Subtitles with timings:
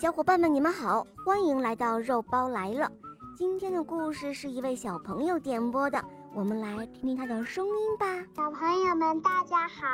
[0.00, 2.88] 小伙伴们，你们好，欢迎来到肉包来了。
[3.36, 6.00] 今天的故事是一位小朋友点播的，
[6.32, 8.06] 我们来听听他的声音吧。
[8.36, 9.86] 小朋友们，大家好，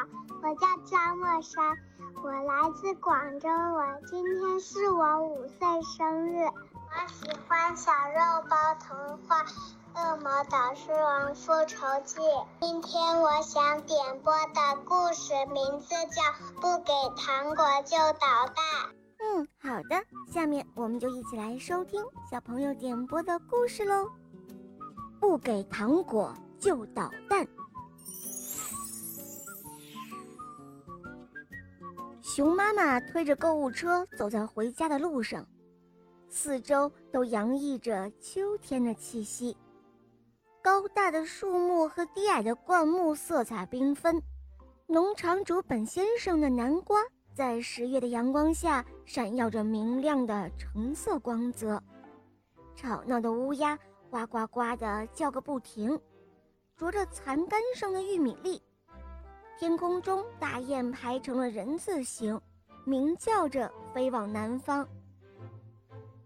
[0.43, 1.75] 我叫张默山，
[2.22, 6.45] 我来自广州，我今天是我五岁生日。
[6.45, 9.43] 我喜欢小肉包童话
[9.96, 12.21] 《恶魔导师王复仇记》。
[12.61, 16.21] 今天我想点播的故事名字叫
[16.61, 18.64] 《不给糖果就捣蛋》。
[19.27, 24.06] 嗯，好的，下面我们就一起来收听小朋友点播的故事喽。
[25.19, 27.47] 不给糖果就捣蛋。
[32.20, 35.47] 熊妈妈推着购物车走在回家的路上，
[36.28, 39.56] 四周都洋溢着秋天的气息。
[40.62, 44.20] 高大的树木和低矮的灌木色彩缤纷，
[44.86, 47.00] 农场主本先生的南瓜。
[47.34, 51.83] 在十月的阳光下，闪耀着明亮的橙色光泽。
[52.77, 53.77] 吵闹的乌鸦
[54.08, 56.00] 呱呱呱地叫个不停，
[56.77, 58.62] 啄着残干上的玉米粒。
[59.58, 62.41] 天空中，大雁排成了人字形，
[62.84, 64.86] 鸣叫着飞往南方。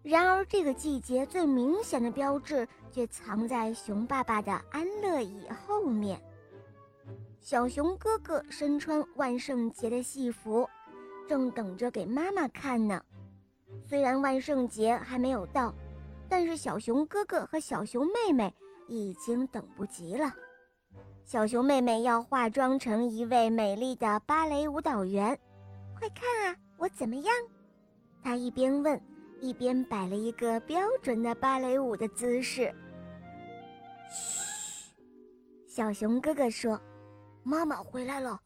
[0.03, 6.21] 然而，这个季节最明显的标志却藏在熊爸爸的安乐椅后面。
[7.41, 10.69] 小熊哥哥身穿万圣节的戏服。
[11.29, 12.99] 正等着给妈妈看呢。
[13.85, 15.71] 虽然万圣节还没有到，
[16.27, 18.51] 但是小熊哥哥和小熊妹妹
[18.87, 20.33] 已经等不及了。
[21.23, 25.39] 小熊妹妹要化妆成一位美丽的芭蕾舞蹈员，
[25.95, 27.31] 快看啊，我怎么样？
[28.23, 28.99] 她一边问，
[29.39, 32.73] 一边摆了一个标准的芭蕾舞的姿势。
[34.09, 34.91] 嘘，
[35.67, 36.81] 小熊哥哥说
[37.43, 38.41] ：“妈妈回来了。”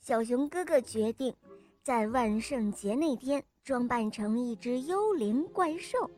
[0.00, 1.34] 小熊哥哥决定。
[1.88, 6.10] 在万圣节那天，装扮成一只幽灵怪兽。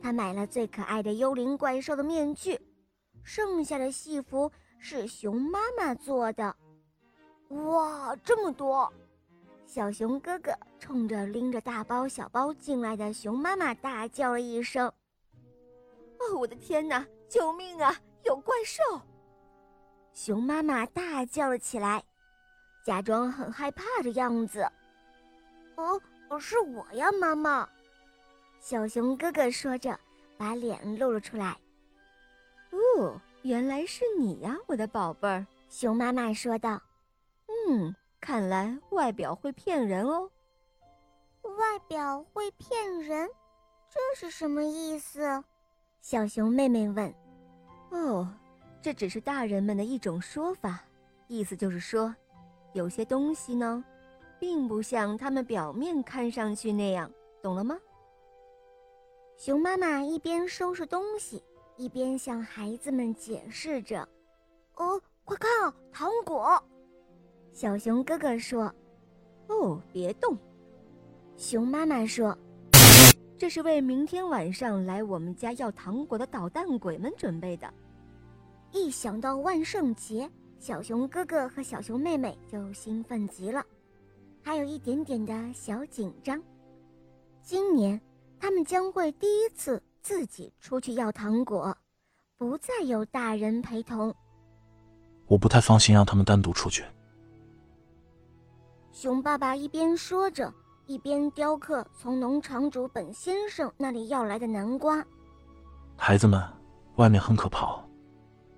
[0.00, 2.56] 他买了最可爱的幽灵怪兽的面具，
[3.24, 6.54] 剩下的戏服是熊妈妈做的。
[7.48, 8.92] 哇，这么多！
[9.66, 14.86] 小熊哥哥冲着拎着大包小包进来的熊妈妈大叫了一声
[16.20, 17.04] ：“哦，我的天哪！
[17.28, 17.92] 救命啊！
[18.22, 19.00] 有怪兽！”
[20.14, 22.04] 熊妈妈大叫了起来，
[22.84, 24.64] 假装很害怕的样子。
[25.76, 27.68] 哦，是我呀，妈妈。
[28.60, 29.98] 小熊哥哥说着，
[30.36, 31.56] 把脸露了出来。
[32.70, 35.46] 哦，原来是你呀，我的宝贝儿。
[35.68, 36.80] 熊妈妈说道
[37.68, 40.30] ：“嗯，看来外表会骗人哦。”
[41.42, 43.28] 外表会骗人，
[43.90, 45.42] 这是什么意思？
[46.00, 47.12] 小熊妹妹问。
[47.90, 48.28] 哦，
[48.80, 50.80] 这只是大人们的一种说法，
[51.26, 52.14] 意思就是说，
[52.74, 53.84] 有些东西呢。
[54.42, 57.08] 并不像他们表面看上去那样，
[57.40, 57.78] 懂了吗？
[59.38, 61.40] 熊妈妈一边收拾东西，
[61.76, 64.00] 一边向孩子们解释着
[64.74, 66.60] ：“哦，快看，糖果！”
[67.54, 68.64] 小熊哥哥说
[69.46, 70.36] ：“哦，别动。”
[71.38, 72.36] 熊妈妈说
[73.38, 77.72] ：“这是为明天晚上来我们家要糖果的捣蛋鬼们准备的。”
[78.74, 83.64] 一想到万圣节，小熊哥哥和小熊妹妹就兴奋极了。
[84.42, 86.40] 还有一点点的小紧张。
[87.42, 88.00] 今年，
[88.38, 91.76] 他们将会第一次自己出去要糖果，
[92.36, 94.14] 不再有大人陪同。
[95.26, 96.84] 我不太放心让他们单独出去。
[98.90, 100.52] 熊爸爸一边说着，
[100.86, 105.04] 一边雕刻从农场主本先生那里要来的南瓜。
[105.96, 106.42] 孩子们，
[106.96, 107.82] 外面很可怕。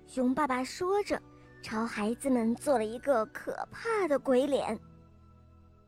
[0.07, 1.21] 熊爸爸说着，
[1.61, 4.77] 朝孩子们做了一个可怕的鬼脸。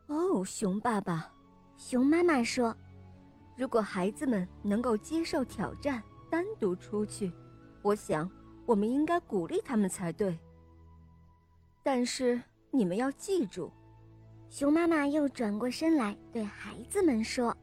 [0.07, 1.29] 哦，熊爸爸，
[1.75, 2.73] 熊妈妈说
[3.57, 7.29] ：“如果孩子们能够接受挑战，单独出去，
[7.81, 8.29] 我想
[8.66, 10.40] 我们应该鼓励他们才对。
[11.84, 12.41] 但是
[12.72, 13.69] 你们要记住，
[14.50, 17.56] 熊妈妈又转过身来对孩子们说：‘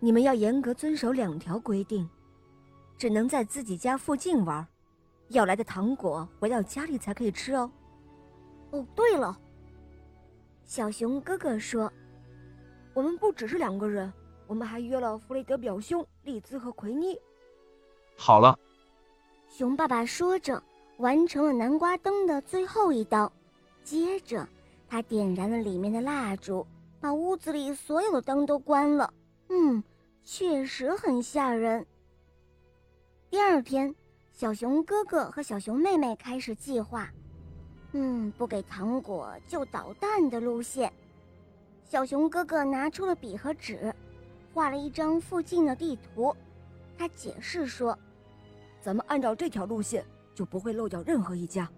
[0.00, 2.08] 你们要严格遵守两条规定，
[2.96, 4.66] 只能在自己家附近玩，
[5.28, 7.70] 要来的糖果回到家里才可以吃哦。’
[8.72, 9.38] 哦，对了。”
[10.70, 11.92] 小熊哥哥说
[12.94, 14.12] ：“我们不只是两个人，
[14.46, 17.18] 我们还约了弗雷德表兄、利兹和奎妮。”
[18.16, 18.56] 好了，
[19.48, 20.62] 熊爸爸说着，
[20.98, 23.32] 完成了南瓜灯的最后一刀，
[23.82, 24.48] 接着
[24.88, 26.64] 他点燃了里面的蜡烛，
[27.00, 29.12] 把屋子里所有的灯都关了。
[29.48, 29.82] 嗯，
[30.22, 31.84] 确实很吓人。
[33.28, 33.92] 第二天，
[34.32, 37.10] 小熊哥哥和小熊妹妹开始计划。
[37.92, 40.92] 嗯，不给糖果就捣蛋的路线。
[41.84, 43.92] 小熊哥哥拿出了笔和纸，
[44.54, 46.34] 画了一张附近的地图。
[46.96, 47.98] 他解释说
[48.80, 50.04] ：“咱们按照这条路线，
[50.36, 51.68] 就不会漏掉任何一家。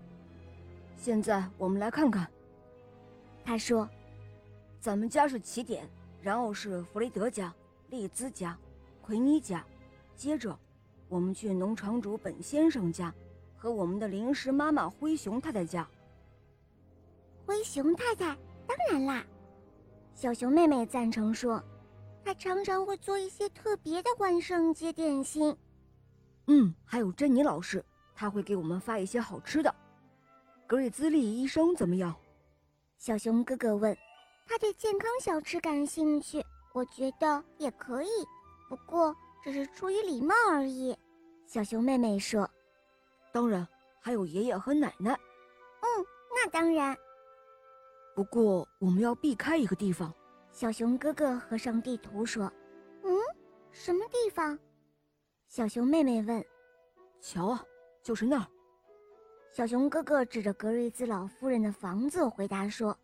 [0.98, 2.28] 现在我们来看看。”
[3.42, 3.88] 他说
[4.78, 5.88] ：“咱们家是起点，
[6.20, 7.54] 然后是弗雷德家、
[7.88, 8.58] 利兹家、
[9.00, 9.64] 奎尼家，
[10.14, 10.54] 接着
[11.08, 13.14] 我们去农场主本先生家
[13.56, 15.88] 和我们的临时妈妈灰熊太太家。”
[17.46, 18.36] 灰熊太太，
[18.66, 19.24] 当然啦，
[20.14, 21.62] 小熊妹妹赞成说。
[22.24, 25.56] 她常常会做一些特别的万圣节点心。
[26.46, 27.84] 嗯，还有珍妮老师，
[28.14, 29.74] 她会给我们发一些好吃的。
[30.66, 32.14] 格瑞兹利医生怎么样？
[32.96, 33.96] 小熊哥哥问。
[34.46, 38.08] 他对健康小吃感兴趣，我觉得也可以，
[38.68, 40.96] 不过只是出于礼貌而已。
[41.46, 42.48] 小熊妹妹说。
[43.32, 43.66] 当然，
[44.00, 45.12] 还有爷爷和奶奶。
[45.12, 46.96] 嗯，那当然。
[48.14, 50.12] 不过我们要避开一个地方。
[50.50, 52.44] 小熊哥哥合上地图说
[53.04, 53.16] ：“嗯，
[53.70, 54.58] 什么地方？”
[55.48, 56.44] 小熊妹妹问。
[57.20, 57.64] “瞧啊，
[58.02, 58.46] 就是那儿。”
[59.50, 62.96] 小熊哥哥指着格瑞兹老夫人的房子回答说：“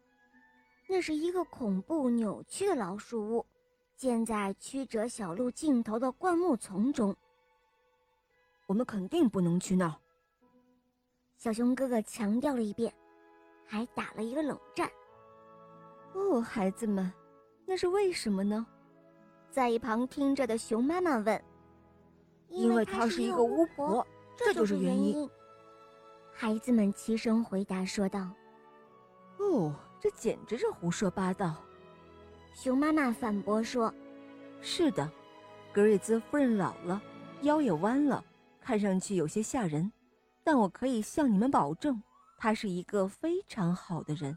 [0.88, 3.46] 那是一个恐怖扭曲的老树屋，
[3.96, 7.16] 建在曲折小路尽头的灌木丛中。
[8.66, 9.94] 我们肯定不能去那儿。”
[11.38, 12.93] 小熊哥哥强调了一遍，
[13.64, 14.90] 还打了一个冷战。
[16.19, 17.11] “哦，孩子们。”
[17.70, 18.67] 那是为什么呢？
[19.50, 21.44] 在一旁听着的熊妈妈问
[22.49, 25.29] ：“因为她是一个巫婆，这就是原因。”
[26.32, 28.31] 孩子们齐声回答说道
[29.38, 31.56] ：“哦，这简直是胡说八道！”
[32.55, 33.93] 熊妈妈反驳说
[34.62, 35.11] ：“是的，
[35.70, 37.03] 格瑞兹夫人老了，
[37.43, 38.25] 腰也弯了，
[38.61, 39.93] 看上去有些吓人，
[40.43, 42.03] 但我可以向你们保证，
[42.38, 44.35] 她是一个非常好的人。”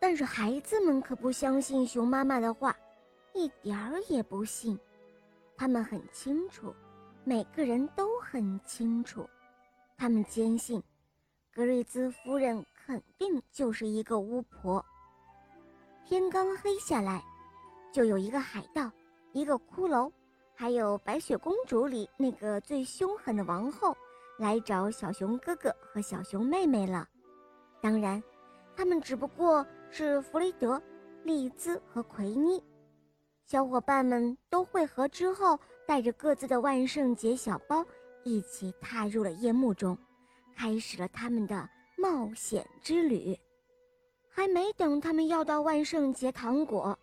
[0.00, 2.74] 但是孩子们可不相信熊妈妈的话，
[3.34, 4.76] 一点儿也不信。
[5.54, 6.74] 他们很清楚，
[7.22, 9.28] 每个人都很清楚，
[9.98, 10.82] 他们坚信，
[11.54, 14.82] 格瑞兹夫人肯定就是一个巫婆。
[16.06, 17.22] 天刚黑下来，
[17.92, 18.90] 就有一个海盗，
[19.32, 20.10] 一个骷髅，
[20.54, 23.94] 还有白雪公主里那个最凶狠的王后，
[24.38, 27.06] 来找小熊哥哥和小熊妹妹了。
[27.82, 28.20] 当然，
[28.74, 29.64] 他们只不过。
[29.92, 30.80] 是弗雷德、
[31.24, 32.62] 利兹和奎妮，
[33.44, 37.84] 小伙伴们都汇合之后，带着各自的万圣节小包，
[38.22, 39.98] 一起踏入了夜幕中，
[40.56, 43.36] 开始了他们的冒险之旅。
[44.28, 46.96] 还没等他们要到万圣节糖果，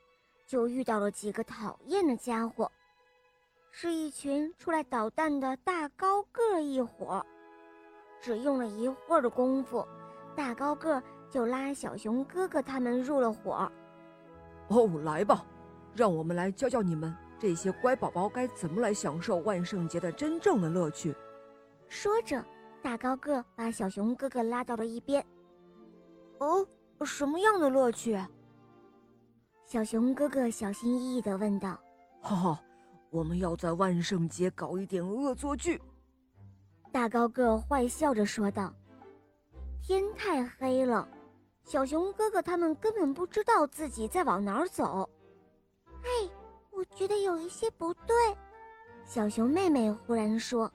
[0.48, 2.72] 就遇到了几个讨厌的家伙，
[3.69, 7.24] 是一群出来捣蛋的大高个一伙。
[8.22, 9.86] 只用了一会儿的功夫，
[10.38, 11.04] 大高个。
[11.30, 13.72] 就拉小熊哥哥他们入了伙。
[14.70, 15.46] 哦，来吧，
[15.96, 21.16] 让我们来教教你们这些乖宝宝该怎么来享受万圣节的真正的乐趣。
[21.88, 22.44] 说着，
[22.82, 25.26] 大高个把小熊哥哥拉到了一边。
[26.40, 26.68] 哦，
[27.06, 28.20] 什么样的乐趣？
[29.66, 31.80] 小熊哥哥小心翼翼地问道。
[32.22, 32.60] 哈哈，
[33.10, 35.82] 我们要在万圣节搞一点恶作剧。
[36.92, 38.74] 大高个坏笑着说道。
[39.82, 41.08] 天太黑了。
[41.68, 45.08] 小熊哥哥他们根本不知道自己在往哪儿走。
[46.02, 46.30] 哎，
[46.72, 48.16] 我觉得有一些不对。
[49.04, 50.71] 小熊妹妹忽然说：“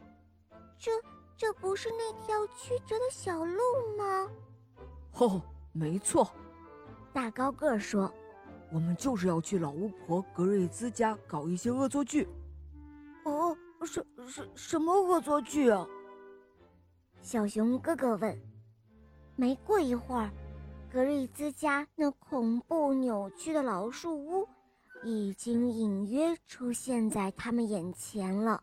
[0.77, 0.93] 这
[1.35, 3.59] 这不是那条曲折的小路
[3.97, 4.29] 吗？”
[5.17, 5.41] 哦，
[5.73, 6.31] 没错。
[7.11, 8.13] 大高个说
[8.71, 12.29] ：“我们就是要去老巫婆格瑞兹家搞一些恶作剧。”
[13.25, 13.57] 哦，
[13.87, 15.87] 什什什么恶作剧啊？
[17.23, 18.39] 小熊哥哥问。
[19.37, 20.31] 没过一会儿。
[20.93, 24.47] 格瑞兹家那恐怖扭曲的老树屋，
[25.03, 28.63] 已经隐约出现在他们眼前了。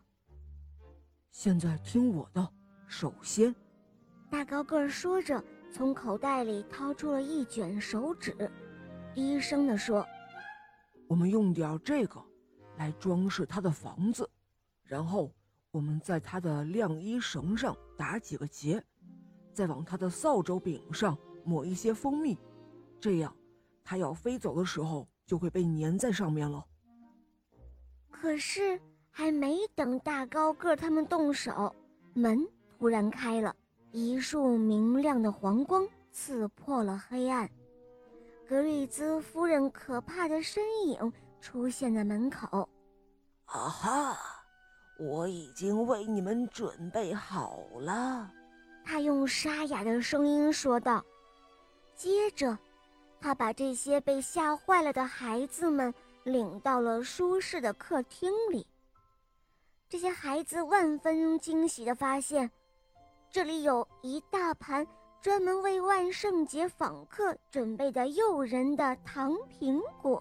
[1.32, 2.48] 现在听我的，
[2.86, 3.52] 首先，
[4.30, 8.48] 大高个说着，从口袋里掏出了一卷手纸，
[9.12, 10.06] 低声地说
[11.10, 12.24] ：“我们用点这个，
[12.76, 14.30] 来装饰他的房子，
[14.84, 15.32] 然后
[15.72, 18.80] 我们在他的晾衣绳上打几个结，
[19.52, 22.38] 再往他的扫帚柄上。”抹一些蜂蜜，
[23.00, 23.34] 这样，
[23.84, 26.64] 它要飞走的时候就会被粘在上面了。
[28.10, 28.80] 可是
[29.10, 31.74] 还没等大高个他们动手，
[32.14, 32.46] 门
[32.78, 33.54] 突然开了，
[33.92, 37.50] 一束明亮的黄光刺破了黑暗，
[38.48, 42.68] 格瑞兹夫人可怕的身影出现在门口。
[43.46, 44.16] 啊哈！
[44.98, 48.30] 我已经为你们准备好了，
[48.84, 51.02] 他用沙哑的声音说道。
[52.00, 52.56] 接着，
[53.20, 55.92] 他把这些被吓坏了的孩子们
[56.24, 58.66] 领到了舒适的客厅里。
[59.86, 62.50] 这些孩子万分惊喜地发现，
[63.30, 64.86] 这里有一大盘
[65.20, 70.18] 专门为万圣节访客准备的诱人的糖苹果。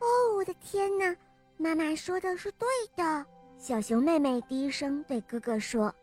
[0.00, 1.16] 哦，我的天哪！
[1.58, 2.66] 妈妈说的是对
[2.96, 3.24] 的。
[3.56, 5.94] 小熊妹妹低声对哥哥说：“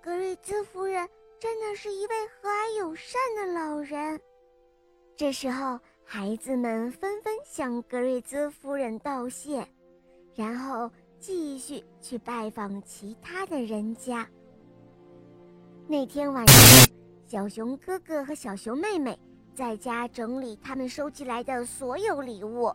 [0.00, 1.06] 格瑞兹夫人
[1.40, 4.20] 真的是一位和蔼友善的老人。”
[5.16, 9.66] 这时候，孩子们纷纷向格瑞兹夫人道谢，
[10.34, 14.28] 然后继续去拜访其他的人家。
[15.88, 16.94] 那天晚上，
[17.26, 19.18] 小熊哥哥和小熊妹妹
[19.54, 22.72] 在家整理他们收集来的所有礼物。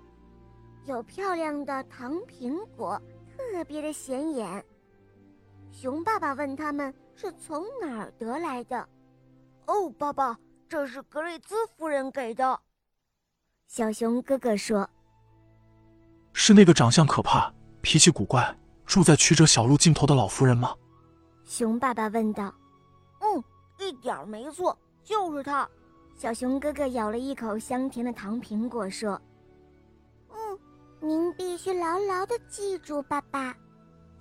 [0.85, 3.01] 有漂亮的糖苹果，
[3.35, 4.63] 特别的显眼。
[5.71, 8.77] 熊爸爸问他们是从哪儿得来的。
[9.67, 12.59] 哦，爸爸，这是格瑞兹夫人给的。
[13.67, 14.87] 小熊哥哥说
[16.33, 18.55] ：“是那个长相可怕、脾气古怪、
[18.85, 20.75] 住在曲折小路尽头的老夫人吗？”
[21.43, 22.53] 熊爸爸问道。
[23.21, 23.43] “嗯，
[23.79, 25.67] 一点没错，就是她。”
[26.15, 29.19] 小熊哥哥咬了一口香甜的糖苹果说。
[30.31, 30.59] 嗯
[31.01, 33.55] 您必须牢牢的记住，爸爸。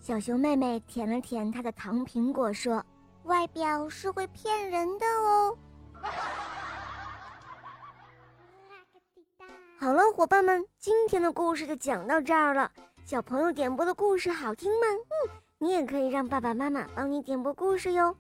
[0.05, 2.85] 小熊妹妹舔了舔她的糖苹果，说
[3.25, 5.57] ：“外表是会骗人的哦。”
[9.81, 12.71] 好了，伙伴们，今天的故事就讲到这儿了。
[13.07, 14.87] 小朋友点播的故事好听吗？
[14.93, 18.15] 嗯，你也可以让爸爸妈妈帮你点播故事哟。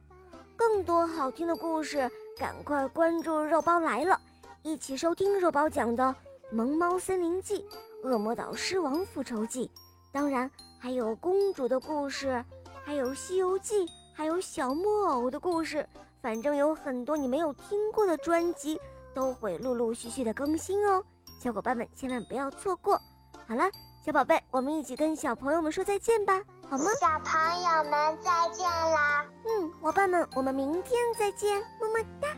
[0.56, 4.18] 更多好听的故事，赶快关注肉包来了，
[4.62, 6.02] 一起收听肉包讲的
[6.50, 7.66] 《萌猫森林记》。
[8.08, 9.70] 恶魔岛狮王复仇记，
[10.10, 10.50] 当然
[10.84, 12.44] 还有公主的故事，
[12.84, 15.88] 还有西游记，还有小木偶的故事，
[16.20, 18.78] 反正有很多你没有听过的专辑
[19.14, 21.02] 都会陆陆续续的更新哦，
[21.40, 23.00] 小伙伴们千万不要错过。
[23.48, 23.64] 好了，
[24.04, 26.38] 小宝贝，我们一起跟小朋友们说再见吧，
[26.68, 26.84] 好吗？
[27.00, 29.24] 小朋友们再见啦！
[29.46, 32.28] 嗯，伙伴们，我们明天再见，么么哒。